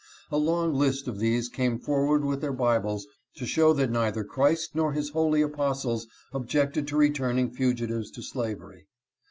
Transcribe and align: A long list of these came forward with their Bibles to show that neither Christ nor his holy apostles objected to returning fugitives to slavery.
A 0.31 0.37
long 0.39 0.73
list 0.73 1.07
of 1.07 1.19
these 1.19 1.47
came 1.47 1.77
forward 1.77 2.25
with 2.25 2.41
their 2.41 2.51
Bibles 2.51 3.05
to 3.35 3.45
show 3.45 3.71
that 3.73 3.91
neither 3.91 4.23
Christ 4.23 4.71
nor 4.73 4.93
his 4.93 5.09
holy 5.11 5.43
apostles 5.43 6.07
objected 6.33 6.87
to 6.87 6.97
returning 6.97 7.51
fugitives 7.51 8.09
to 8.13 8.23
slavery. 8.23 8.87